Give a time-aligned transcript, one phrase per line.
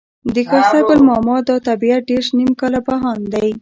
[0.33, 3.51] د ښایسته ګل ماما دا طبيعت دېرش نيم کاله بهاند دی.